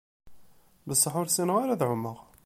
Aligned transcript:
Besseḥ 0.87 1.13
ur 1.19 1.27
ssineγ 1.29 1.57
ara 1.59 1.73
ad 1.73 1.81
εummeγ. 1.85 2.17